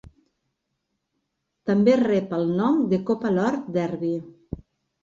[1.71, 4.15] També rep el nom de Copa Lord Derby.